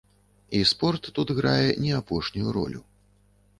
І 0.59 0.61
спорт 0.69 1.09
тут 1.19 1.35
грае 1.41 1.69
не 1.85 1.93
апошнюю 2.01 2.57
ролю. 2.59 2.85